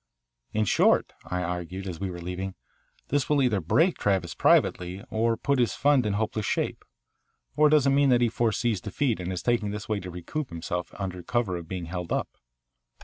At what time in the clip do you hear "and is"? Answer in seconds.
9.19-9.43